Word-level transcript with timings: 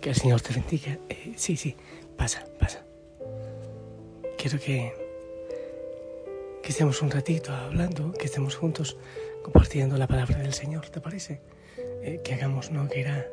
Que 0.00 0.10
el 0.10 0.16
Señor 0.16 0.40
te 0.40 0.52
bendiga. 0.52 0.98
Eh, 1.08 1.32
sí, 1.36 1.56
sí, 1.56 1.76
pasa, 2.16 2.44
pasa. 2.58 2.84
Quiero 4.36 4.58
que, 4.58 4.92
que 6.60 6.68
estemos 6.68 7.00
un 7.02 7.10
ratito 7.12 7.52
hablando, 7.52 8.12
que 8.12 8.26
estemos 8.26 8.56
juntos 8.56 8.96
compartiendo 9.44 9.96
la 9.96 10.08
palabra 10.08 10.38
del 10.38 10.54
Señor, 10.54 10.88
¿te 10.88 11.00
parece? 11.00 11.40
Eh, 12.02 12.20
que 12.24 12.34
hagamos 12.34 12.70
una 12.70 12.82
hoguera 12.82 13.28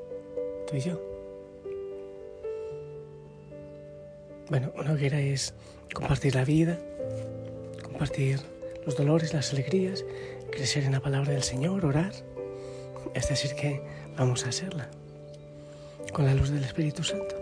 tú 0.67 0.75
y 0.75 0.81
yo. 0.81 1.01
Bueno, 4.49 4.71
una 4.77 4.93
hoguera 4.93 5.19
es 5.19 5.55
compartir 5.91 6.35
la 6.35 6.45
vida, 6.45 6.77
compartir 7.81 8.39
los 8.85 8.95
dolores, 8.95 9.33
las 9.33 9.51
alegrías, 9.53 10.05
crecer 10.51 10.83
en 10.83 10.91
la 10.91 10.99
palabra 10.99 11.33
del 11.33 11.43
Señor, 11.43 11.83
orar. 11.83 12.13
Es 13.15 13.27
decir, 13.27 13.55
que 13.55 13.81
vamos 14.15 14.45
a 14.45 14.49
hacerla 14.49 14.91
con 16.11 16.25
la 16.25 16.33
luz 16.33 16.49
del 16.49 16.63
Espíritu 16.63 17.03
Santo. 17.03 17.35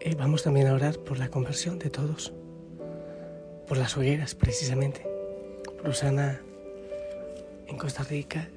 Eh, 0.00 0.14
vamos 0.16 0.42
también 0.42 0.66
a 0.66 0.74
orar 0.74 0.98
por 0.98 1.18
la 1.18 1.28
conversión 1.28 1.78
de 1.78 1.90
todos, 1.90 2.32
por 3.66 3.78
las 3.78 3.96
hogueras 3.96 4.34
precisamente. 4.34 5.06
Por 5.78 5.88
Usana 5.88 6.40
en 7.66 7.78
Costa 7.78 8.02
Rica, 8.02 8.48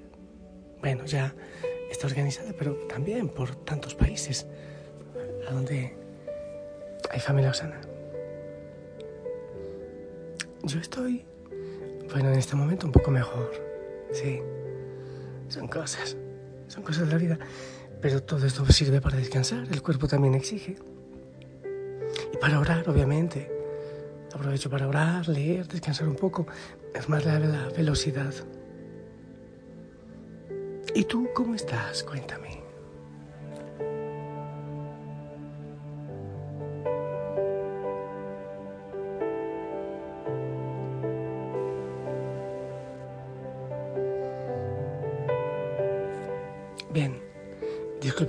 bueno, 0.81 1.05
ya 1.05 1.33
está 1.89 2.07
organizada, 2.07 2.53
pero 2.57 2.73
también 2.87 3.29
por 3.29 3.55
tantos 3.55 3.95
países 3.95 4.45
a 5.47 5.53
donde 5.53 5.95
hay 7.09 7.19
familia 7.19 7.51
Osana. 7.51 7.79
Yo 10.63 10.79
estoy, 10.79 11.25
bueno, 12.11 12.31
en 12.31 12.39
este 12.39 12.55
momento 12.55 12.85
un 12.85 12.91
poco 12.91 13.11
mejor, 13.11 13.51
sí. 14.11 14.41
Son 15.47 15.67
cosas, 15.67 16.17
son 16.67 16.83
cosas 16.83 17.07
de 17.07 17.13
la 17.13 17.17
vida. 17.17 17.39
Pero 18.01 18.21
todo 18.23 18.45
esto 18.45 18.65
sirve 18.71 19.01
para 19.01 19.17
descansar, 19.17 19.67
el 19.71 19.81
cuerpo 19.81 20.07
también 20.07 20.35
exige. 20.35 20.77
Y 22.33 22.37
para 22.37 22.59
orar, 22.59 22.87
obviamente. 22.89 23.51
Aprovecho 24.33 24.69
para 24.69 24.87
orar, 24.87 25.27
leer, 25.27 25.67
descansar 25.67 26.07
un 26.07 26.15
poco. 26.15 26.47
Es 26.93 27.09
más 27.09 27.25
la, 27.25 27.39
la 27.39 27.69
velocidad. 27.69 28.33
¿Y 30.93 31.03
tú 31.05 31.29
cómo 31.33 31.55
estás? 31.55 32.03
Cuéntame. 32.03 32.56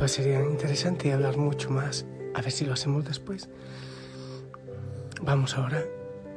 Sería 0.09 0.41
interesante 0.41 1.13
hablar 1.13 1.37
mucho 1.37 1.71
más. 1.71 2.07
A 2.35 2.43
ver 2.43 2.51
si 2.51 2.65
lo 2.65 2.73
hacemos 2.73 3.05
después. 3.05 3.49
Vamos 5.23 5.57
ahora 5.57 5.85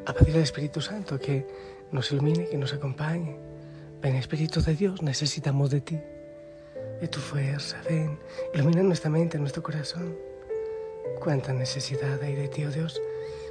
a 0.05 0.13
pedir 0.13 0.35
al 0.35 0.43
Espíritu 0.43 0.81
Santo 0.81 1.19
que 1.19 1.45
nos 1.91 2.11
ilumine, 2.11 2.47
que 2.47 2.57
nos 2.57 2.73
acompañe. 2.73 3.37
Ven, 4.01 4.15
Espíritu 4.15 4.61
de 4.61 4.75
Dios, 4.75 5.01
necesitamos 5.01 5.69
de 5.69 5.81
ti, 5.81 5.99
de 6.99 7.07
tu 7.07 7.19
fuerza. 7.19 7.77
Ven, 7.87 8.19
ilumina 8.53 8.81
nuestra 8.83 9.09
mente, 9.09 9.37
nuestro 9.37 9.61
corazón. 9.61 10.17
Cuánta 11.19 11.53
necesidad 11.53 12.21
hay 12.23 12.35
de 12.35 12.47
ti, 12.47 12.65
oh 12.65 12.71
Dios. 12.71 13.01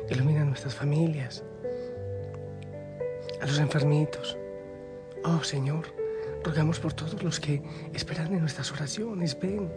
Ilumina 0.09 0.45
nuestras 0.45 0.75
familias, 0.75 1.45
a 3.41 3.47
los 3.47 3.59
enfermitos. 3.59 4.37
Oh 5.23 5.45
Señor, 5.45 5.87
Rogamos 6.43 6.81
por 6.81 6.95
todos 6.95 7.23
los 7.23 7.39
que 7.39 7.63
esperan 7.93 8.33
en 8.33 8.41
nuestras 8.41 8.73
oraciones. 8.73 9.39
Ven. 9.39 9.71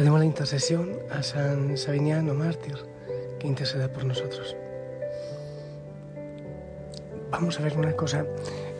Pedimos 0.00 0.20
la 0.20 0.24
intercesión 0.24 0.98
a 1.10 1.22
San 1.22 1.76
Sabiniano, 1.76 2.32
mártir, 2.32 2.74
que 3.38 3.46
interceda 3.46 3.92
por 3.92 4.06
nosotros. 4.06 4.56
Vamos 7.30 7.60
a 7.60 7.62
ver 7.62 7.76
una 7.76 7.92
cosa. 7.92 8.24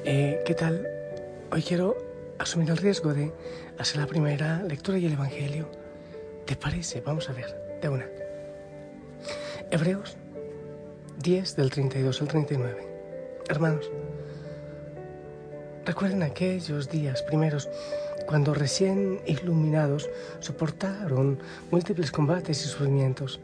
Eh, 0.06 0.40
¿Qué 0.46 0.54
tal? 0.54 0.88
Hoy 1.52 1.62
quiero 1.62 1.94
asumir 2.38 2.70
el 2.70 2.78
riesgo 2.78 3.12
de 3.12 3.34
hacer 3.76 3.98
la 3.98 4.06
primera 4.06 4.62
lectura 4.62 4.96
y 4.96 5.04
el 5.04 5.12
Evangelio. 5.12 5.68
¿Te 6.46 6.56
parece? 6.56 7.02
Vamos 7.02 7.28
a 7.28 7.34
ver, 7.34 7.54
de 7.82 7.90
una. 7.90 8.06
Hebreos 9.70 10.16
10 11.18 11.54
del 11.54 11.68
32 11.68 12.22
al 12.22 12.28
39. 12.28 12.88
Hermanos, 13.50 13.90
Recuerden 15.90 16.22
aquellos 16.22 16.88
días 16.90 17.22
primeros 17.22 17.68
cuando 18.30 18.54
recién 18.54 19.20
iluminados 19.26 20.08
soportaron 20.38 21.40
múltiples 21.72 22.12
combates 22.12 22.64
y 22.64 22.68
sufrimientos, 22.68 23.40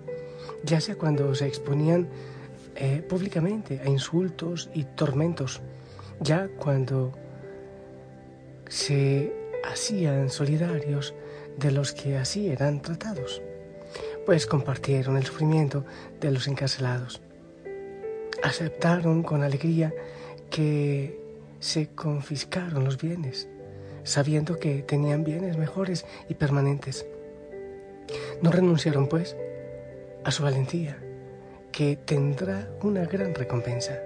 ya 0.62 0.80
sea 0.80 0.94
cuando 0.94 1.34
se 1.34 1.48
exponían 1.48 2.06
eh, 2.76 3.02
públicamente 3.02 3.80
a 3.84 3.88
insultos 3.88 4.70
y 4.74 4.84
tormentos, 4.84 5.60
ya 6.20 6.46
cuando 6.56 7.10
se 8.68 9.34
hacían 9.68 10.30
solidarios 10.30 11.14
de 11.58 11.72
los 11.72 11.92
que 11.92 12.16
así 12.16 12.46
eran 12.48 12.80
tratados, 12.80 13.42
pues 14.24 14.46
compartieron 14.46 15.16
el 15.16 15.24
sufrimiento 15.24 15.84
de 16.20 16.30
los 16.30 16.46
encarcelados. 16.46 17.20
Aceptaron 18.44 19.24
con 19.24 19.42
alegría 19.42 19.92
que 20.48 21.20
se 21.58 21.88
confiscaron 21.88 22.84
los 22.84 22.98
bienes, 22.98 23.48
sabiendo 24.06 24.58
que 24.58 24.82
tenían 24.82 25.24
bienes 25.24 25.58
mejores 25.58 26.06
y 26.28 26.34
permanentes. 26.34 27.06
No 28.40 28.50
renunciaron, 28.50 29.08
pues, 29.08 29.36
a 30.24 30.30
su 30.30 30.42
valentía, 30.42 30.96
que 31.72 31.96
tendrá 31.96 32.70
una 32.82 33.04
gran 33.04 33.34
recompensa. 33.34 33.98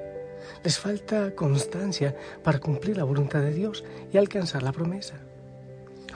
Les 0.65 0.79
falta 0.79 1.35
constancia 1.35 2.17
para 2.43 2.59
cumplir 2.59 2.97
la 2.97 3.05
voluntad 3.05 3.41
de 3.43 3.53
Dios 3.53 3.85
y 4.13 4.17
alcanzar 4.17 4.63
la 4.63 4.73
promesa. 4.73 5.15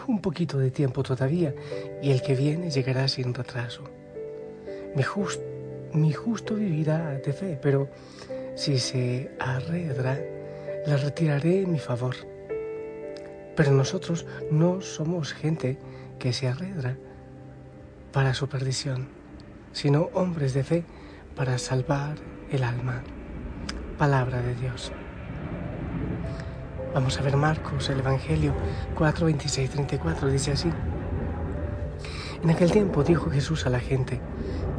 Un 0.09 0.21
poquito 0.21 0.59
de 0.59 0.71
tiempo 0.71 1.03
todavía 1.03 1.55
y 2.03 2.11
el 2.11 2.23
que 2.23 2.35
viene 2.35 2.71
llegará 2.71 3.07
sin 3.07 3.33
retraso. 3.33 3.85
Mi, 4.95 5.05
mi 5.93 6.13
justo 6.13 6.55
vivirá 6.55 7.19
de 7.19 7.33
fe, 7.33 7.59
pero 7.61 7.89
si 8.55 8.79
se 8.79 9.31
arredra, 9.39 10.19
la 10.87 10.97
retiraré 10.97 11.63
en 11.63 11.73
mi 11.73 11.79
favor. 11.79 12.15
Pero 13.57 13.73
nosotros 13.73 14.27
no 14.51 14.81
somos 14.81 15.33
gente 15.33 15.79
que 16.19 16.33
se 16.33 16.49
arredra 16.49 16.97
para 18.13 18.35
su 18.35 18.49
perdición, 18.49 19.09
sino 19.73 20.11
hombres 20.15 20.55
de 20.55 20.65
fe 20.65 20.85
para 21.37 21.59
salvar 21.59 22.17
el 22.51 22.65
alma. 22.65 23.03
Palabra 23.99 24.43
de 24.43 24.55
Dios. 24.55 24.93
Vamos 26.95 27.19
a 27.19 27.23
ver 27.23 27.37
Marcos, 27.37 27.91
el 27.91 27.99
Evangelio 27.99 28.55
4, 28.95 29.27
26, 29.27 29.71
34, 29.71 30.29
dice 30.29 30.53
así. 30.53 30.71
En 32.43 32.51
aquel 32.51 32.71
tiempo 32.71 33.03
dijo 33.03 33.31
Jesús 33.31 33.67
a 33.67 33.71
la 33.71 33.81
gente, 33.81 34.21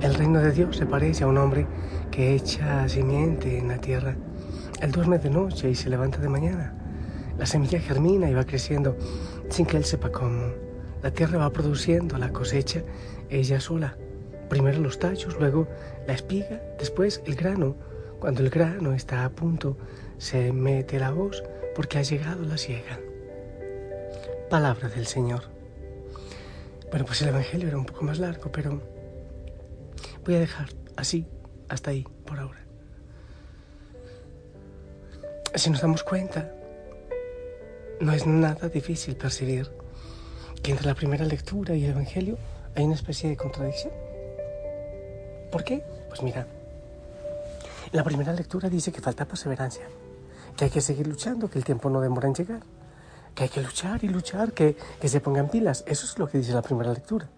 el 0.02 0.14
reino 0.14 0.40
de 0.40 0.52
Dios 0.52 0.78
se 0.78 0.86
parece 0.86 1.24
a 1.24 1.28
un 1.28 1.38
hombre 1.38 1.68
que 2.12 2.36
echa 2.36 2.88
simiente 2.88 3.58
en 3.58 3.70
la 3.70 3.80
tierra 3.80 4.16
él 4.82 4.92
duerme 4.92 5.18
de 5.20 5.30
noche 5.30 5.70
y 5.70 5.76
se 5.76 5.90
levanta 5.90 6.18
de 6.20 6.30
mañana. 6.30 6.75
La 7.38 7.46
semilla 7.46 7.80
germina 7.80 8.30
y 8.30 8.34
va 8.34 8.46
creciendo 8.46 8.96
sin 9.50 9.66
que 9.66 9.78
él 9.78 9.86
sepa 9.86 10.12
cómo. 10.12 10.54
La 11.04 11.12
tierra 11.12 11.38
va 11.38 11.52
produciendo 11.52 12.18
la 12.18 12.32
cosecha 12.32 12.84
ella 13.30 13.60
sola. 13.60 13.98
Primero 14.50 14.80
los 14.80 15.00
tallos, 15.00 15.38
luego 15.40 15.68
la 16.08 16.14
espiga, 16.14 16.62
después 16.80 17.22
el 17.26 17.36
grano. 17.36 17.76
Cuando 18.20 18.42
el 18.42 18.50
grano 18.50 18.94
está 18.94 19.26
a 19.26 19.30
punto, 19.30 19.78
se 20.18 20.52
mete 20.52 21.00
la 21.00 21.12
voz 21.12 21.44
porque 21.76 21.98
ha 21.98 22.02
llegado 22.02 22.44
la 22.44 22.58
siega. 22.58 23.00
Palabra 24.50 24.90
del 24.90 25.06
Señor. 25.06 25.44
Bueno, 26.90 27.06
pues 27.06 27.22
el 27.22 27.30
Evangelio 27.30 27.68
era 27.68 27.78
un 27.78 27.86
poco 27.86 28.04
más 28.06 28.20
largo, 28.20 28.52
pero 28.52 28.82
voy 30.24 30.36
a 30.36 30.40
dejar 30.40 30.70
así, 30.96 31.28
hasta 31.68 31.92
ahí, 31.92 32.08
por 32.26 32.40
ahora. 32.40 32.66
Si 35.56 35.70
nos 35.70 35.82
damos 35.82 36.04
cuenta, 36.04 36.52
no 38.00 38.14
es 38.14 38.26
nada 38.26 38.70
difícil 38.70 39.16
percibir 39.16 39.72
que 40.62 40.72
entre 40.72 40.88
la 40.88 40.96
primera 40.96 41.26
lectura 41.26 41.76
y 41.76 41.86
el 41.86 41.92
Evangelio 41.92 42.38
hay 42.76 42.84
una 42.84 42.96
especie 42.96 43.30
de 43.30 43.38
contradicción. 43.38 43.94
¿Por 45.52 45.64
qué? 45.64 45.84
Pues 46.10 46.22
mira, 46.22 46.48
la 47.92 48.04
primera 48.04 48.34
lectura 48.34 48.70
dice 48.70 48.92
que 48.92 49.02
falta 49.02 49.26
perseverancia, 49.26 49.88
que 50.58 50.66
hay 50.66 50.72
que 50.72 50.82
seguir 50.82 51.08
luchando, 51.08 51.50
que 51.50 51.60
el 51.60 51.64
tiempo 51.64 51.90
no 51.90 52.02
demora 52.02 52.28
en 52.28 52.36
llegar, 52.36 52.64
que 53.34 53.44
hay 53.44 53.50
que 53.50 53.62
luchar 53.62 54.04
y 54.04 54.10
luchar, 54.10 54.54
que, 54.54 54.76
que 55.00 55.08
se 55.08 55.22
pongan 55.22 55.50
pilas. 55.50 55.84
Eso 55.88 56.06
es 56.06 56.18
lo 56.18 56.28
que 56.28 56.40
dice 56.40 56.52
la 56.54 56.62
primera 56.62 56.92
lectura 56.92 57.30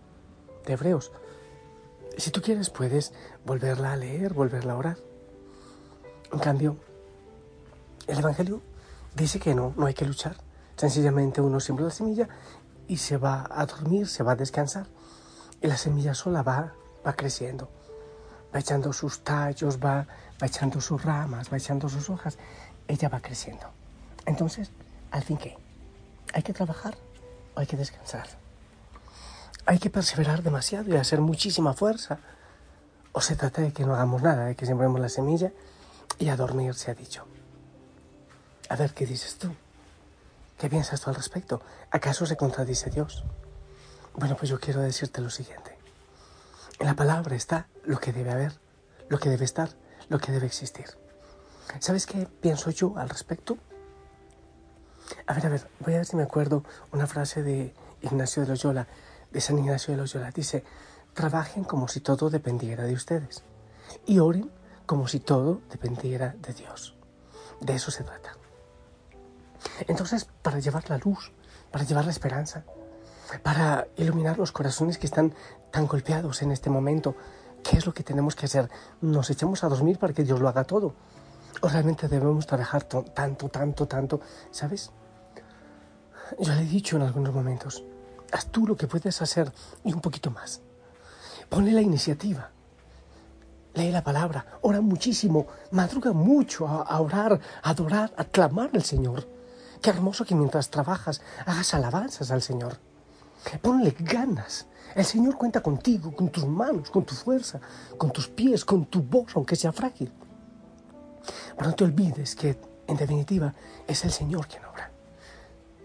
de 0.66 0.74
Hebreos. 0.74 1.12
Si 2.18 2.32
tú 2.32 2.42
quieres, 2.42 2.70
puedes 2.70 3.14
volverla 3.46 3.94
a 3.94 3.98
leer, 3.98 4.34
volverla 4.34 4.74
a 4.74 4.78
orar. 4.78 4.98
En 6.32 6.40
cambio, 6.40 6.78
el 8.08 8.18
Evangelio 8.18 8.62
dice 9.16 9.40
que 9.40 9.54
no, 9.54 9.74
no 9.78 9.86
hay 9.86 9.94
que 9.94 10.06
luchar, 10.06 10.38
Sencillamente 10.78 11.42
uno 11.42 11.60
siembra 11.60 11.86
la 11.86 11.92
semilla 11.92 12.30
y 12.88 12.98
se 12.98 13.18
va 13.18 13.48
a 13.50 13.66
dormir, 13.66 14.08
se 14.08 14.22
va 14.22 14.34
a 14.34 14.36
descansar. 14.36 14.86
Y 15.60 15.68
la 15.68 15.76
semilla 15.76 16.14
sola 16.14 16.44
va, 16.44 16.74
va 17.06 17.14
creciendo, 17.14 17.68
va 18.54 18.60
echando 18.60 18.94
sus 18.94 19.24
tallos, 19.24 19.80
va, 19.84 20.08
echando 20.40 20.80
sus 20.80 21.04
ramas, 21.04 21.52
va 21.52 21.58
echando 21.58 21.90
sus 21.90 22.12
hojas. 22.12 22.38
Ella 22.88 23.10
va 23.10 23.20
creciendo. 23.22 23.66
Entonces, 24.28 24.70
¿al 25.10 25.24
fin 25.24 25.38
qué? 25.38 25.58
¿Hay 26.34 26.44
que 26.44 26.54
trabajar 26.54 26.96
o 27.56 27.60
hay 27.60 27.66
que 27.66 27.76
descansar? 27.76 28.28
¿Hay 29.66 29.80
que 29.80 29.90
perseverar 29.90 30.44
demasiado 30.44 30.94
y 30.94 30.96
hacer 30.96 31.22
muchísima 31.22 31.74
fuerza? 31.74 32.20
¿O 33.14 33.22
se 33.22 33.36
trata 33.36 33.64
de 33.64 33.74
que 33.74 33.84
no 33.84 33.96
hagamos 33.96 34.22
nada, 34.22 34.46
de 34.46 34.56
que 34.56 34.68
sembremos 34.68 35.02
la 35.02 35.10
semilla 35.10 35.52
y 36.20 36.30
a 36.30 36.36
dormir 36.36 36.76
se 36.76 36.92
ha 36.92 36.94
dicho? 36.94 37.26
A 38.70 38.76
ver, 38.76 38.94
¿qué 38.94 39.08
dices 39.08 39.38
tú? 39.40 39.52
¿Qué 40.58 40.70
piensas 40.70 41.02
tú 41.02 41.10
al 41.12 41.16
respecto? 41.16 41.62
¿Acaso 41.92 42.26
se 42.26 42.36
contradice 42.36 42.90
Dios? 42.90 43.24
Bueno, 44.16 44.36
pues 44.36 44.50
yo 44.50 44.60
quiero 44.60 44.82
decirte 44.82 45.22
lo 45.22 45.30
siguiente. 45.30 45.78
En 46.80 46.88
la 46.88 46.96
palabra 46.96 47.36
está 47.36 47.68
lo 47.84 48.00
que 48.00 48.12
debe 48.12 48.32
haber, 48.32 48.54
lo 49.08 49.20
que 49.20 49.30
debe 49.30 49.46
estar, 49.46 49.70
lo 50.10 50.18
que 50.18 50.32
debe 50.32 50.48
existir. 50.48 50.86
¿Sabes 51.80 52.08
qué 52.08 52.28
pienso 52.42 52.72
yo 52.72 52.98
al 52.98 53.10
respecto? 53.10 53.58
A 55.28 55.34
ver, 55.34 55.46
a 55.46 55.50
ver, 55.50 55.70
voy 55.80 55.94
a 55.94 55.98
ver 55.98 56.06
si 56.08 56.16
me 56.16 56.24
acuerdo 56.24 56.64
una 56.92 57.06
frase 57.06 57.44
de 57.44 57.76
Ignacio 58.02 58.42
de 58.42 58.50
Loyola, 58.50 58.88
de 59.30 59.42
San 59.42 59.60
Ignacio 59.60 59.92
de 59.92 59.98
Loyola. 59.98 60.32
Dice, 60.32 60.64
trabajen 61.14 61.64
como 61.64 61.88
si 61.88 62.00
todo 62.00 62.32
dependiera 62.32 62.84
de 62.86 62.94
ustedes 62.94 63.44
y 64.08 64.20
oren 64.20 64.52
como 64.88 65.08
si 65.08 65.20
todo 65.20 65.62
dependiera 65.70 66.36
de 66.40 66.54
Dios. 66.54 66.96
De 67.62 67.76
eso 67.76 67.92
se 67.92 68.04
trata. 68.04 68.38
Entonces, 69.88 70.28
para 70.42 70.60
llevar 70.60 70.90
la 70.90 70.98
luz, 70.98 71.32
para 71.72 71.84
llevar 71.84 72.06
la 72.06 72.12
esperanza, 72.12 72.64
para 73.44 73.88
iluminar 73.98 74.38
los 74.38 74.52
corazones 74.52 74.98
que 74.98 75.06
están 75.06 75.34
tan 75.72 75.88
golpeados 75.88 76.42
en 76.42 76.52
este 76.52 76.70
momento, 76.70 77.16
¿qué 77.64 77.78
es 77.78 77.86
lo 77.86 77.94
que 77.94 78.04
tenemos 78.04 78.36
que 78.36 78.46
hacer? 78.46 78.70
¿Nos 79.02 79.30
echamos 79.30 79.64
a 79.64 79.70
dormir 79.70 80.00
para 80.00 80.14
que 80.14 80.24
Dios 80.24 80.40
lo 80.40 80.48
haga 80.48 80.64
todo? 80.64 80.94
¿O 81.62 81.68
realmente 81.68 82.08
debemos 82.08 82.46
trabajar 82.46 82.84
tanto, 82.84 83.50
tanto, 83.50 83.88
tanto? 83.88 84.22
¿Sabes? 84.52 84.92
Yo 86.40 86.54
le 86.54 86.62
he 86.62 86.66
dicho 86.66 86.98
en 86.98 87.04
algunos 87.04 87.34
momentos, 87.34 87.84
haz 88.32 88.48
tú 88.48 88.68
lo 88.68 88.76
que 88.76 88.88
puedes 88.88 89.22
hacer 89.22 89.52
y 89.84 89.94
un 89.94 90.02
poquito 90.02 90.32
más. 90.32 90.62
Ponle 91.50 91.72
la 91.72 91.82
iniciativa. 91.82 92.52
Lee 93.74 93.92
la 93.92 94.04
palabra, 94.04 94.46
ora 94.62 94.82
muchísimo, 94.82 95.46
madruga 95.72 96.12
mucho 96.12 96.68
a, 96.68 97.00
orar, 97.00 97.40
adorar, 97.62 98.12
a 98.18 98.24
clamar 98.26 98.72
al 98.74 98.84
Señor. 98.84 99.37
Qué 99.82 99.90
hermoso 99.90 100.26
que 100.26 100.36
mientras 100.36 100.70
trabajas 100.70 101.22
hagas 101.46 101.74
alabanzas 101.74 102.32
al 102.32 102.42
Señor. 102.42 102.78
Ponle 103.62 103.96
ganas. 104.00 104.68
El 104.96 105.06
Señor 105.06 105.38
cuenta 105.38 105.62
contigo, 105.62 106.16
con 106.16 106.30
tus 106.30 106.46
manos, 106.46 106.90
con 106.90 107.06
tu 107.06 107.14
fuerza, 107.14 107.60
con 107.98 108.12
tus 108.12 108.28
pies, 108.28 108.66
con 108.66 108.86
tu 108.86 109.02
voz, 109.02 109.36
aunque 109.36 109.56
sea 109.56 109.72
frágil. 109.72 110.12
Pero 111.56 111.70
no 111.70 111.76
te 111.76 111.84
olvides 111.84 112.36
que, 112.36 112.60
en 112.88 112.98
definitiva, 112.98 113.54
es 113.86 114.04
el 114.06 114.12
Señor 114.12 114.48
quien 114.48 114.66
obra. 114.66 114.92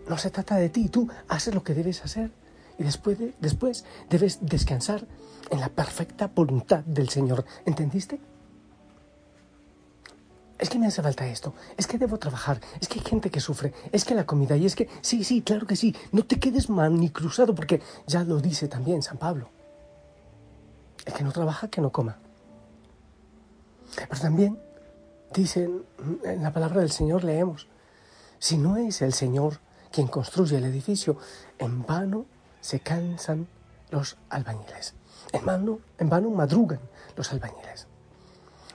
No 0.08 0.16
se 0.18 0.30
trata 0.30 0.56
de 0.56 0.68
ti, 0.68 0.88
tú 0.88 1.08
haces 1.28 1.54
lo 1.54 1.62
que 1.62 1.74
debes 1.74 2.02
hacer 2.04 2.30
y 2.78 2.84
después, 2.84 3.18
después 3.40 3.84
debes 4.08 4.38
descansar 4.40 5.06
en 5.50 5.60
la 5.60 5.68
perfecta 5.68 6.28
voluntad 6.28 6.80
del 6.84 7.08
Señor. 7.08 7.44
¿Entendiste? 7.66 8.20
Es 10.62 10.70
que 10.70 10.78
me 10.78 10.86
hace 10.86 11.02
falta 11.02 11.26
esto, 11.26 11.54
es 11.76 11.88
que 11.88 11.98
debo 11.98 12.18
trabajar, 12.18 12.60
es 12.80 12.86
que 12.86 13.00
hay 13.00 13.04
gente 13.04 13.30
que 13.30 13.40
sufre, 13.40 13.74
es 13.90 14.04
que 14.04 14.14
la 14.14 14.24
comida, 14.24 14.56
y 14.56 14.64
es 14.64 14.76
que, 14.76 14.88
sí, 15.00 15.24
sí, 15.24 15.42
claro 15.42 15.66
que 15.66 15.74
sí, 15.74 15.92
no 16.12 16.24
te 16.24 16.38
quedes 16.38 16.68
cruzado, 17.12 17.52
porque 17.52 17.82
ya 18.06 18.22
lo 18.22 18.38
dice 18.38 18.68
también 18.68 19.02
San 19.02 19.18
Pablo. 19.18 19.50
El 21.04 21.14
que 21.14 21.24
no 21.24 21.32
trabaja, 21.32 21.66
que 21.66 21.80
no 21.80 21.90
coma. 21.90 22.16
Pero 23.96 24.20
también 24.20 24.56
dicen, 25.34 25.84
en 26.22 26.42
la 26.44 26.52
palabra 26.52 26.80
del 26.80 26.92
Señor 26.92 27.24
leemos, 27.24 27.66
si 28.38 28.56
no 28.56 28.76
es 28.76 29.02
el 29.02 29.14
Señor 29.14 29.58
quien 29.90 30.06
construye 30.06 30.58
el 30.58 30.64
edificio, 30.64 31.18
en 31.58 31.84
vano 31.84 32.26
se 32.60 32.78
cansan 32.78 33.48
los 33.90 34.16
albañiles. 34.28 34.94
En 35.32 35.44
vano, 35.44 35.80
en 35.98 36.08
vano 36.08 36.30
madrugan 36.30 36.80
los 37.16 37.32
albañiles. 37.32 37.88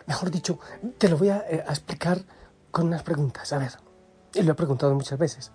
Mejor 0.07 0.31
dicho, 0.31 0.57
te 0.98 1.09
lo 1.09 1.18
voy 1.18 1.30
a, 1.30 1.39
eh, 1.50 1.65
explicar 1.68 2.24
con 2.71 2.88
unas 2.88 3.04
preguntas. 3.04 3.51
A 3.51 3.57
ver, 3.57 3.74
y 4.33 4.42
lo 4.42 4.54
he 4.54 4.56
preguntado 4.56 4.95
muchas 4.95 5.19
veces. 5.19 5.51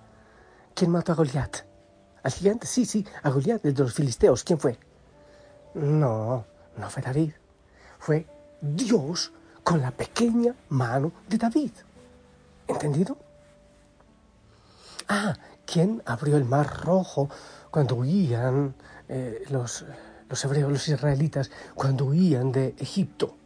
¿Quién 0.74 0.90
mató 0.90 1.12
a 1.12 1.14
Goliat? 1.14 1.56
¿Al 2.22 2.32
gigante? 2.32 2.66
Sí, 2.66 2.84
sí, 2.84 3.06
a 3.22 3.30
Goliat, 3.30 3.64
el 3.64 3.74
de 3.74 3.82
los 3.82 3.94
filisteos. 3.94 4.44
¿Quién 4.44 4.58
fue? 4.58 4.78
No, 5.74 6.44
no 6.76 6.90
fue 6.90 7.02
David. 7.02 7.32
Fue 7.98 8.26
Dios 8.60 9.32
con 9.64 9.80
la 9.80 9.90
pequeña 9.90 10.54
mano 10.68 11.12
de 11.28 11.38
David. 11.38 11.72
¿Entendido? 12.68 13.16
Ah, 15.08 15.34
¿quién 15.64 16.02
abrió 16.04 16.36
el 16.36 16.44
mar 16.44 16.84
rojo 16.84 17.30
cuando 17.70 17.96
huían 17.96 18.74
eh, 19.08 19.44
los, 19.48 19.86
los 20.28 20.44
hebreos, 20.44 20.70
los 20.70 20.88
israelitas, 20.88 21.50
cuando 21.74 22.04
huían 22.06 22.52
de 22.52 22.74
Egipto? 22.78 23.36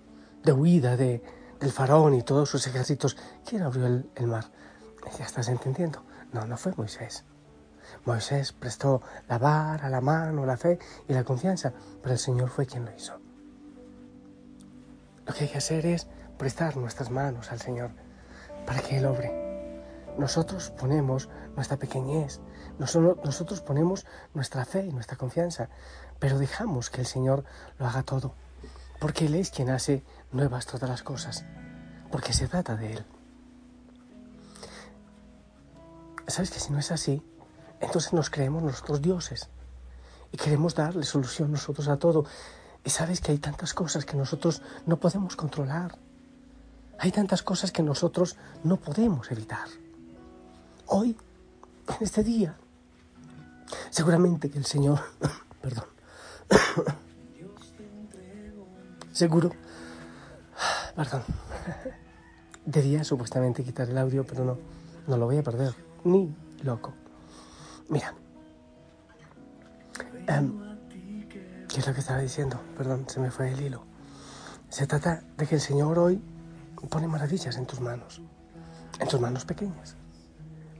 De 0.46 0.52
huida 0.52 0.96
de, 0.96 1.22
del 1.58 1.72
faraón 1.72 2.14
y 2.14 2.22
todos 2.22 2.48
sus 2.48 2.66
ejércitos, 2.68 3.16
¿quién 3.44 3.62
abrió 3.62 3.86
el, 3.86 4.08
el 4.14 4.28
mar? 4.28 4.44
Ya 5.18 5.24
estás 5.24 5.48
entendiendo. 5.48 6.04
No, 6.32 6.46
no 6.46 6.56
fue 6.56 6.72
Moisés. 6.76 7.24
Moisés 8.04 8.52
prestó 8.52 9.02
la 9.28 9.38
vara, 9.38 9.88
la 9.88 10.00
mano, 10.00 10.46
la 10.46 10.56
fe 10.56 10.78
y 11.08 11.12
la 11.12 11.24
confianza, 11.24 11.72
pero 12.00 12.12
el 12.12 12.18
Señor 12.18 12.48
fue 12.48 12.64
quien 12.64 12.84
lo 12.84 12.94
hizo. 12.94 13.18
Lo 15.26 15.34
que 15.34 15.44
hay 15.44 15.50
que 15.50 15.58
hacer 15.58 15.84
es 15.84 16.06
prestar 16.38 16.76
nuestras 16.76 17.10
manos 17.10 17.50
al 17.50 17.60
Señor 17.60 17.90
para 18.66 18.80
que 18.82 18.98
Él 18.98 19.06
obre. 19.06 19.74
Nosotros 20.16 20.70
ponemos 20.70 21.28
nuestra 21.56 21.76
pequeñez, 21.76 22.40
nosotros 22.78 23.60
ponemos 23.62 24.06
nuestra 24.32 24.64
fe 24.64 24.86
y 24.86 24.92
nuestra 24.92 25.16
confianza, 25.16 25.68
pero 26.20 26.38
dejamos 26.38 26.88
que 26.88 27.00
el 27.00 27.06
Señor 27.06 27.44
lo 27.78 27.86
haga 27.86 28.04
todo 28.04 28.34
porque 29.06 29.26
Él 29.26 29.36
es 29.36 29.50
quien 29.50 29.70
hace 29.70 30.02
nuevas 30.32 30.66
todas 30.66 30.90
las 30.90 31.04
cosas, 31.04 31.44
porque 32.10 32.32
se 32.32 32.48
trata 32.48 32.74
de 32.74 32.94
Él. 32.94 33.04
¿Sabes 36.26 36.50
que 36.50 36.58
si 36.58 36.72
no 36.72 36.80
es 36.80 36.90
así, 36.90 37.22
entonces 37.78 38.12
nos 38.14 38.30
creemos 38.30 38.64
nosotros 38.64 39.00
dioses 39.00 39.48
y 40.32 40.36
queremos 40.36 40.74
darle 40.74 41.04
solución 41.04 41.52
nosotros 41.52 41.86
a 41.86 42.00
todo? 42.00 42.24
Y 42.84 42.90
sabes 42.90 43.20
que 43.20 43.30
hay 43.30 43.38
tantas 43.38 43.74
cosas 43.74 44.04
que 44.04 44.16
nosotros 44.16 44.60
no 44.86 44.96
podemos 44.96 45.36
controlar. 45.36 45.96
Hay 46.98 47.12
tantas 47.12 47.44
cosas 47.44 47.70
que 47.70 47.84
nosotros 47.84 48.36
no 48.64 48.76
podemos 48.76 49.30
evitar. 49.30 49.68
Hoy, 50.86 51.16
en 51.86 51.96
este 52.00 52.24
día, 52.24 52.56
seguramente 53.88 54.50
que 54.50 54.58
el 54.58 54.66
Señor, 54.66 54.98
perdón, 55.62 55.86
Seguro. 59.16 59.50
Perdón. 60.94 61.22
Debía 62.66 63.02
supuestamente 63.02 63.64
quitar 63.64 63.88
el 63.88 63.96
audio, 63.96 64.26
pero 64.26 64.44
no. 64.44 64.58
No 65.06 65.16
lo 65.16 65.24
voy 65.24 65.38
a 65.38 65.42
perder. 65.42 65.74
Ni 66.04 66.36
loco. 66.62 66.92
Mira. 67.88 68.12
Em, 70.26 70.76
¿Qué 71.66 71.80
es 71.80 71.86
lo 71.86 71.94
que 71.94 72.00
estaba 72.00 72.18
diciendo? 72.18 72.60
Perdón, 72.76 73.06
se 73.08 73.18
me 73.20 73.30
fue 73.30 73.50
el 73.50 73.58
hilo. 73.58 73.84
Se 74.68 74.86
trata 74.86 75.22
de 75.38 75.46
que 75.46 75.54
el 75.54 75.62
Señor 75.62 75.98
hoy 75.98 76.20
pone 76.90 77.08
maravillas 77.08 77.56
en 77.56 77.64
tus 77.64 77.80
manos. 77.80 78.20
En 79.00 79.08
tus 79.08 79.18
manos 79.18 79.46
pequeñas. 79.46 79.96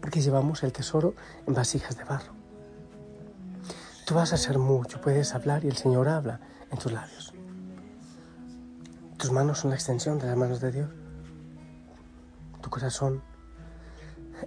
Porque 0.03 0.21
llevamos 0.21 0.63
el 0.63 0.75
tesoro 0.75 1.15
en 1.47 1.55
vasijas 1.55 1.97
de 1.97 2.05
barro. 2.05 2.35
Tú 4.05 4.15
vas 4.15 4.33
a 4.33 4.35
hacer 4.35 4.59
mucho, 4.59 5.01
puedes 5.01 5.35
hablar 5.35 5.65
y 5.65 5.69
el 5.69 5.77
Señor 5.79 6.07
habla 6.07 6.39
en 6.71 6.79
tus 6.79 6.93
labios. 6.93 7.36
Tus 9.19 9.33
manos 9.33 9.61
son 9.61 9.71
la 9.71 9.77
extensión 9.77 10.19
de 10.19 10.27
las 10.27 10.37
manos 10.37 10.61
de 10.61 10.73
Dios. 10.73 10.91
Tu 12.61 12.69
corazón, 12.69 13.23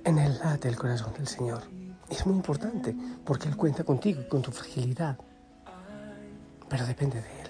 en 0.04 0.20
él 0.20 0.38
late 0.44 0.68
el 0.68 0.76
corazón 0.76 1.14
del 1.14 1.28
Señor. 1.28 1.64
Es 2.10 2.26
muy 2.26 2.36
importante 2.36 2.96
porque 3.26 3.48
Él 3.48 3.56
cuenta 3.56 3.84
contigo 3.84 4.22
y 4.22 4.28
con 4.28 4.42
tu 4.42 4.52
fragilidad. 4.52 5.18
Pero 6.68 6.86
depende 6.86 7.22
de 7.22 7.42
Él. 7.42 7.48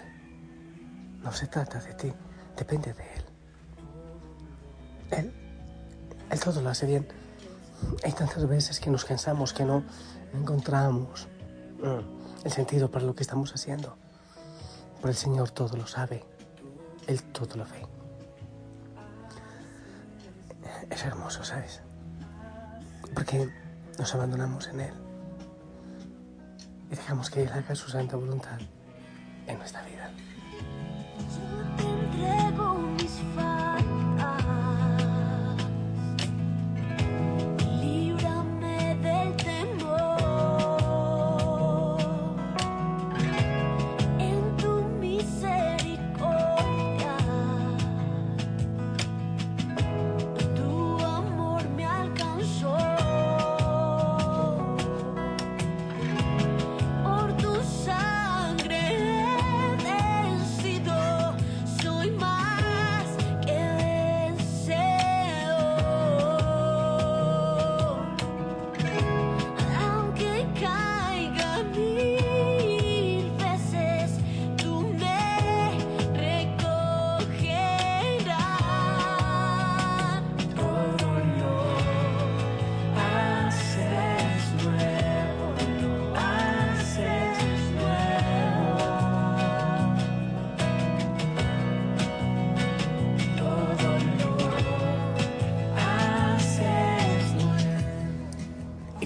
No 1.24 1.32
se 1.34 1.48
trata 1.48 1.80
de 1.80 1.94
ti, 1.94 2.14
depende 2.58 2.94
de 2.94 3.04
Él. 3.04 3.24
Él, 5.12 5.34
Él 6.30 6.40
todo 6.40 6.62
lo 6.62 6.70
hace 6.70 6.86
bien. 6.86 7.08
Hay 8.04 8.14
tantas 8.14 8.48
veces 8.48 8.80
que 8.80 8.90
nos 8.90 9.06
cansamos 9.06 9.54
que 9.54 9.66
no 9.66 9.84
encontramos 10.34 11.28
mm, 11.82 12.46
el 12.46 12.52
sentido 12.52 12.90
para 12.90 13.06
lo 13.06 13.16
que 13.16 13.24
estamos 13.24 13.54
haciendo. 13.54 13.98
Pero 14.98 15.10
el 15.10 15.16
Señor 15.16 15.52
todo 15.52 15.76
lo 15.76 15.88
sabe. 15.88 16.24
Él 17.10 17.24
todo 17.24 17.58
lo 17.58 17.66
ve. 17.66 17.88
Es 20.92 21.04
hermoso, 21.04 21.44
¿sabes? 21.44 21.82
Porque 23.16 23.50
nos 23.98 24.14
abandonamos 24.14 24.68
en 24.68 24.82
Él 24.82 24.94
y 26.92 26.96
dejamos 26.96 27.32
que 27.32 27.42
Él 27.42 27.50
haga 27.52 27.74
su 27.74 27.90
santa 27.90 28.16
voluntad 28.16 28.60
en 29.48 29.58
nuestra 29.58 29.82
vida. 29.84 30.12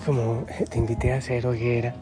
Como 0.06 0.46
te 0.70 0.78
invité 0.78 1.14
a 1.14 1.18
hacer 1.18 1.46
hoguera, 1.48 1.94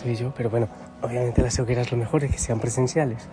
tú 0.00 0.08
y 0.08 0.14
yo, 0.14 0.32
pero 0.36 0.50
bueno, 0.50 0.68
obviamente 1.02 1.42
las 1.42 1.58
hogueras 1.58 1.90
lo 1.90 1.98
mejor 1.98 2.24
es 2.24 2.30
que 2.30 2.38
sean 2.38 2.60
presenciales. 2.60 3.28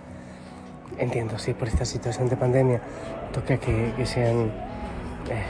Entiendo, 0.97 1.37
sí, 1.37 1.53
por 1.53 1.67
esta 1.67 1.85
situación 1.85 2.29
de 2.29 2.37
pandemia 2.37 2.81
toca 3.33 3.57
que, 3.57 4.05
sean 4.05 4.51
eh, 5.29 5.43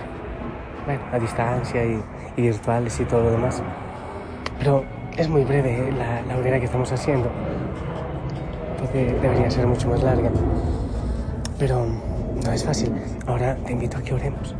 bueno, 0.86 1.02
a 1.12 1.20
distancia 1.20 1.84
y, 1.84 2.02
virtuales 2.38 3.00
y 3.00 3.06
todo 3.06 3.24
lo 3.24 3.32
demás. 3.32 3.62
Pero 4.58 4.84
es 5.16 5.30
muy 5.30 5.44
breve 5.44 5.92
la, 5.92 6.22
la 6.24 6.38
hoguera 6.38 6.60
que 6.60 6.66
estamos 6.66 6.92
haciendo, 6.92 7.30
porque 8.80 9.14
debería 9.22 9.50
ser 9.52 9.68
mucho 9.68 9.90
más 9.90 10.02
larga. 10.02 10.32
Pero 11.60 11.86
no 12.44 12.52
es 12.52 12.64
fácil. 12.64 12.92
Ahora 13.28 13.56
te 13.56 13.74
invito 13.74 13.98
a 13.98 14.02
que 14.02 14.14
oremos. 14.14 14.56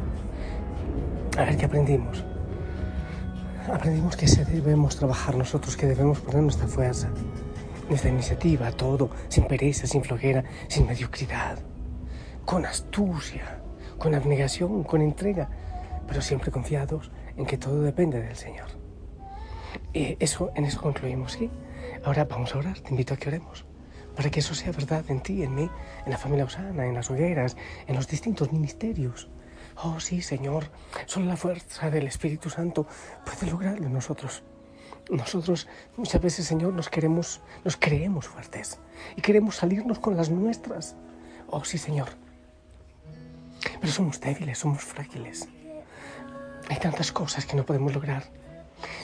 A 1.38 1.44
ver 1.44 1.58
qué 1.58 1.66
aprendimos 1.66 2.24
aprendimos 3.72 4.16
que 4.16 4.28
debemos 4.28 4.96
trabajar 4.96 5.36
nosotros, 5.36 5.76
que 5.76 5.88
debemos 5.88 6.20
poner 6.20 6.42
nuestra 6.44 6.68
fuerza, 6.68 7.10
nuestra 7.90 8.10
iniciativa, 8.10 8.72
todo, 8.72 9.10
sin 9.28 9.46
pereza, 9.48 9.88
sin 9.88 10.04
flojera, 10.04 10.44
sin 10.68 10.86
mediocridad, 10.86 11.60
con 12.46 12.66
astucia, 12.66 13.62
con 13.98 14.14
abnegación, 14.14 14.84
con 14.84 15.02
entrega, 15.02 15.50
pero 16.08 16.22
siempre 16.22 16.52
confiados 16.52 17.12
en 17.38 17.46
que 17.46 17.58
todo 17.58 17.82
depende 17.82 18.22
del 18.22 18.36
Señor. 18.36 18.68
Y 19.94 20.18
eso, 20.20 20.52
en 20.56 20.66
eso 20.66 20.82
concluimos, 20.82 21.34
¿sí? 21.34 21.50
Ahora 22.04 22.26
vamos 22.26 22.54
a 22.54 22.60
orar, 22.60 22.80
te 22.80 22.92
invito 22.92 23.14
a 23.14 23.18
que 23.18 23.30
oremos, 23.30 23.66
para 24.16 24.30
que 24.30 24.40
eso 24.40 24.54
sea 24.54 24.72
verdad 24.72 25.04
en 25.10 25.22
ti, 25.22 25.44
en 25.44 25.56
mí, 25.56 25.70
en 26.06 26.12
la 26.12 26.18
familia 26.18 26.46
Osana, 26.46 26.86
en 26.86 26.94
las 26.94 27.10
hogueras, 27.10 27.58
en 27.88 27.96
los 27.96 28.08
distintos 28.08 28.52
ministerios, 28.52 29.30
Oh 29.84 30.00
sí, 30.00 30.22
Señor, 30.22 30.70
solo 31.06 31.26
la 31.26 31.38
fuerza 31.38 31.90
del 31.90 32.08
Espíritu 32.08 32.50
Santo 32.50 32.88
puede 33.26 33.52
lograrlo 33.52 33.90
nosotros. 33.90 34.44
Nosotros 35.10 35.68
muchas 35.98 36.22
veces, 36.22 36.46
Señor, 36.46 36.74
nos 36.74 36.90
queremos, 36.90 37.42
nos 37.64 37.78
creemos 37.78 38.28
fuertes 38.28 38.80
y 39.16 39.22
queremos 39.22 39.58
salirnos 39.58 40.00
con 40.00 40.16
las 40.16 40.30
nuestras. 40.30 40.96
Oh 41.48 41.64
sí, 41.64 41.78
Señor. 41.78 42.10
Pero 43.80 43.92
somos 43.92 44.20
débiles, 44.20 44.58
somos 44.58 44.84
frágiles. 44.84 45.48
Hay 46.70 46.80
tantas 46.80 47.12
cosas 47.12 47.46
que 47.46 47.56
no 47.56 47.66
podemos 47.66 47.94
lograr. 47.94 48.24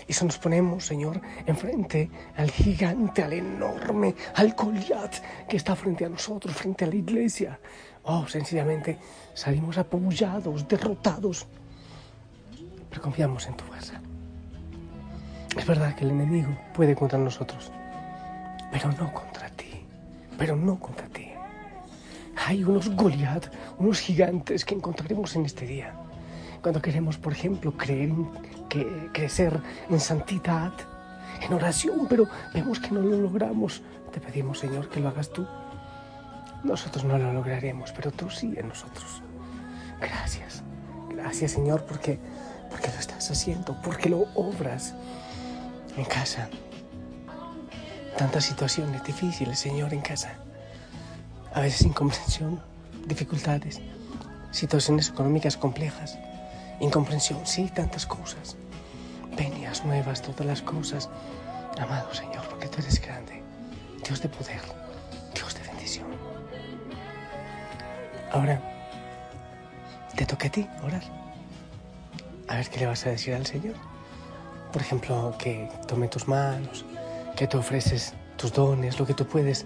Y 0.07 0.11
eso 0.11 0.25
nos 0.25 0.37
ponemos, 0.37 0.85
Señor, 0.85 1.21
enfrente 1.45 2.09
al 2.35 2.51
gigante, 2.51 3.23
al 3.23 3.33
enorme, 3.33 4.15
al 4.35 4.53
Goliat 4.53 5.15
que 5.47 5.57
está 5.57 5.75
frente 5.75 6.05
a 6.05 6.09
nosotros, 6.09 6.55
frente 6.55 6.85
a 6.85 6.87
la 6.87 6.95
iglesia. 6.95 7.59
Oh, 8.03 8.27
sencillamente 8.27 8.97
salimos 9.33 9.77
apoyados, 9.77 10.67
derrotados. 10.67 11.45
Pero 12.89 13.01
confiamos 13.01 13.47
en 13.47 13.55
tu 13.55 13.63
fuerza. 13.63 14.01
Es 15.55 15.65
verdad 15.65 15.95
que 15.95 16.05
el 16.05 16.11
enemigo 16.11 16.49
puede 16.73 16.95
contra 16.95 17.19
nosotros, 17.19 17.71
pero 18.71 18.89
no 18.93 19.13
contra 19.13 19.49
ti, 19.49 19.85
pero 20.37 20.55
no 20.55 20.79
contra 20.79 21.07
ti. 21.07 21.27
Hay 22.47 22.63
unos 22.63 22.89
Goliat, 22.95 23.47
unos 23.77 23.99
gigantes 23.99 24.63
que 24.63 24.75
encontraremos 24.75 25.35
en 25.35 25.45
este 25.45 25.65
día. 25.67 25.93
Cuando 26.61 26.81
queremos, 26.81 27.17
por 27.17 27.33
ejemplo, 27.33 27.75
creer 27.75 28.13
que, 28.69 29.09
crecer 29.11 29.59
en 29.89 29.99
santidad, 29.99 30.71
en 31.41 31.53
oración, 31.53 32.07
pero 32.09 32.27
vemos 32.53 32.79
que 32.79 32.91
no 32.91 33.01
lo 33.01 33.17
logramos, 33.17 33.81
te 34.11 34.21
pedimos, 34.21 34.59
Señor, 34.59 34.89
que 34.89 34.99
lo 34.99 35.09
hagas 35.09 35.29
tú. 35.29 35.45
Nosotros 36.63 37.03
no 37.03 37.17
lo 37.17 37.33
lograremos, 37.33 37.91
pero 37.91 38.11
tú 38.11 38.29
sí 38.29 38.53
en 38.57 38.67
nosotros. 38.67 39.21
Gracias. 39.99 40.63
Gracias, 41.09 41.51
Señor, 41.51 41.85
porque, 41.85 42.19
porque 42.69 42.87
lo 42.87 42.99
estás 42.99 43.29
haciendo, 43.31 43.79
porque 43.81 44.09
lo 44.09 44.27
obras 44.35 44.93
en 45.97 46.05
casa. 46.05 46.49
Tantas 48.17 48.45
situaciones 48.45 49.03
difíciles, 49.03 49.59
Señor, 49.59 49.93
en 49.93 50.01
casa. 50.01 50.35
A 51.53 51.61
veces 51.61 51.81
incomprensión, 51.81 52.61
dificultades, 53.05 53.81
situaciones 54.51 55.09
económicas 55.09 55.57
complejas, 55.57 56.17
incomprensión, 56.79 57.45
sí, 57.45 57.69
tantas 57.73 58.05
cosas. 58.05 58.55
Venias 59.35 59.85
nuevas, 59.85 60.21
todas 60.21 60.45
las 60.45 60.61
cosas. 60.61 61.09
Amado 61.79 62.13
Señor, 62.13 62.47
porque 62.49 62.67
tú 62.67 62.79
eres 62.79 63.01
grande, 63.01 63.41
Dios 64.05 64.21
de 64.21 64.29
poder, 64.29 64.61
Ahora, 68.31 68.61
te 70.15 70.25
toca 70.25 70.47
a 70.47 70.51
ti 70.51 70.65
orar. 70.83 71.03
A 72.47 72.55
ver 72.55 72.69
qué 72.69 72.79
le 72.79 72.85
vas 72.85 73.05
a 73.05 73.09
decir 73.09 73.33
al 73.33 73.45
Señor. 73.45 73.75
Por 74.71 74.81
ejemplo, 74.81 75.35
que 75.37 75.69
tome 75.85 76.07
tus 76.07 76.29
manos, 76.29 76.85
que 77.35 77.45
te 77.45 77.57
ofreces 77.57 78.13
tus 78.37 78.53
dones, 78.53 78.99
lo 78.99 79.05
que 79.05 79.13
tú 79.13 79.25
puedes, 79.25 79.65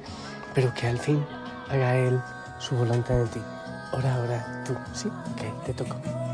pero 0.55 0.73
que 0.73 0.87
al 0.87 0.97
fin 0.97 1.23
haga 1.69 1.95
Él 1.95 2.19
su 2.57 2.75
voluntad 2.75 3.21
en 3.21 3.27
ti. 3.27 3.41
Ora, 3.93 4.19
ora, 4.19 4.63
tú, 4.65 4.75
¿sí? 4.93 5.09
Ok, 5.09 5.65
te 5.65 5.73
toco. 5.73 6.24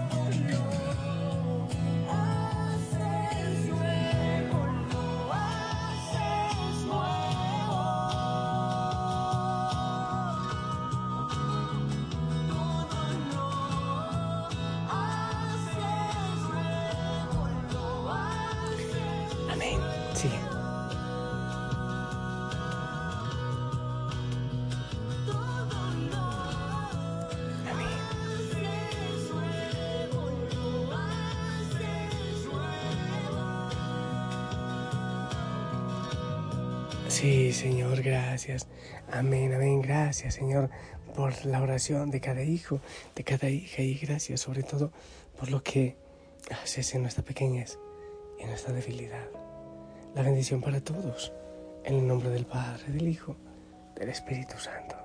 Sí, 37.21 37.53
Señor, 37.53 38.01
gracias. 38.01 38.67
Amén, 39.11 39.53
amén. 39.53 39.81
Gracias, 39.81 40.33
Señor, 40.33 40.71
por 41.15 41.45
la 41.45 41.61
oración 41.61 42.09
de 42.09 42.19
cada 42.19 42.41
hijo, 42.41 42.79
de 43.15 43.23
cada 43.23 43.49
hija 43.49 43.83
y 43.83 43.93
gracias 43.95 44.41
sobre 44.41 44.63
todo 44.63 44.91
por 45.37 45.51
lo 45.51 45.61
que 45.61 45.97
haces 46.63 46.95
en 46.95 47.03
nuestra 47.03 47.23
pequeñez 47.23 47.77
y 48.39 48.41
en 48.41 48.49
nuestra 48.49 48.73
debilidad 48.73 49.50
la 50.15 50.23
bendición 50.23 50.61
para 50.61 50.81
todos, 50.81 51.31
en 51.83 51.95
el 51.95 52.07
nombre 52.07 52.29
del 52.29 52.45
Padre, 52.45 52.91
del 52.91 53.07
Hijo, 53.07 53.35
del 53.95 54.09
Espíritu 54.09 54.57
Santo. 54.57 54.95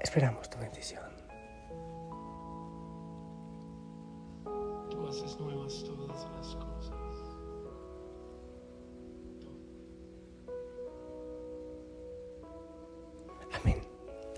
Esperamos 0.00 0.48
tu 0.50 0.58
bendición. 0.58 1.02
Tú 4.90 5.06
haces 5.08 5.38
nuevas 5.40 5.84
todas 5.84 6.30
las 6.36 6.56
cosas. 6.56 6.92
Amén, 13.52 13.82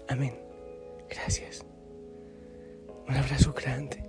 amén. 0.09 0.41
Gracias. 1.09 1.65
Un 3.09 3.17
abrazo 3.17 3.53
grande. 3.53 4.03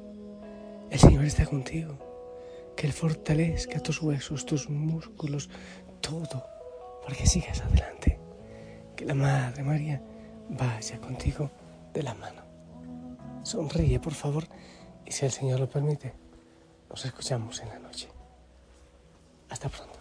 El 0.92 1.00
Señor 1.00 1.26
está 1.26 1.46
contigo. 1.46 2.07
Que 2.78 2.88
Él 2.88 2.94
fortalezca 2.94 3.82
tus 3.82 4.02
huesos, 4.02 4.46
tus 4.46 4.70
músculos, 4.70 5.50
todo, 6.00 6.46
porque 7.04 7.26
sigas 7.26 7.60
adelante. 7.62 8.20
Que 8.96 9.04
la 9.04 9.16
Madre 9.16 9.64
María 9.64 10.02
vaya 10.50 11.00
contigo 11.02 11.52
de 11.94 12.04
la 12.04 12.14
mano. 12.14 12.44
Sonríe, 13.44 14.00
por 14.00 14.14
favor, 14.14 14.48
y 15.06 15.12
si 15.12 15.26
el 15.26 15.32
Señor 15.32 15.60
lo 15.60 15.70
permite, 15.70 16.14
nos 16.90 17.04
escuchamos 17.04 17.60
en 17.62 17.70
la 17.70 17.80
noche. 17.80 18.10
Hasta 19.50 19.70
pronto. 19.70 19.97